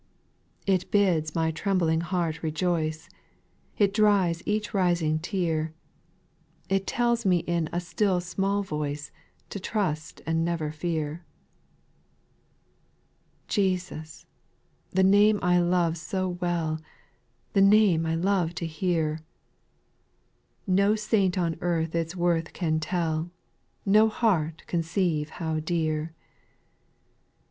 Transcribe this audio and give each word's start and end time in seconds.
6. 0.67 0.81
It 0.85 0.89
bids 0.89 1.35
my 1.35 1.51
trembling 1.51 2.01
heart 2.01 2.41
rejoice, 2.41 3.07
It 3.77 3.93
dries 3.93 4.41
each 4.47 4.73
rising 4.73 5.19
tear, 5.19 5.75
It 6.69 6.87
tells 6.87 7.23
me 7.23 7.41
in" 7.45 7.69
a 7.71 7.79
still 7.79 8.19
small 8.19 8.63
voice" 8.63 9.11
To 9.51 9.59
trust 9.59 10.23
and 10.25 10.43
never 10.43 10.71
fear. 10.71 11.23
7. 13.45 13.45
Jesus! 13.49 14.25
the 14.89 15.03
name 15.03 15.37
I 15.43 15.59
love 15.59 15.97
so 15.99 16.29
well, 16.29 16.79
The 17.53 17.61
name 17.61 18.07
I 18.07 18.15
love 18.15 18.55
to 18.55 18.65
hear 18.65 19.19
I 19.21 19.25
No 20.65 20.95
saint 20.95 21.37
on 21.37 21.59
earth 21.61 21.93
its 21.93 22.15
worth 22.15 22.53
can 22.53 22.79
tell, 22.79 23.29
No 23.85 24.09
heart 24.09 24.63
conceive 24.65 25.29
how 25.37 25.59
dear. 25.59 26.15